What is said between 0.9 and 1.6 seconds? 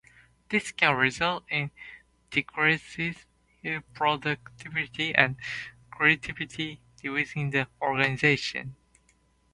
result